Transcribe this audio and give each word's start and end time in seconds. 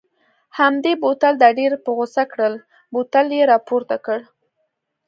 همدې 0.59 0.93
بوتل 1.01 1.33
دا 1.43 1.49
ډېره 1.59 1.77
په 1.85 1.89
غوسه 1.97 2.23
کړل، 2.31 2.53
بوتل 2.93 3.25
یې 3.37 3.43
را 3.49 3.57
پورته 3.67 3.95
کړ. 4.05 4.19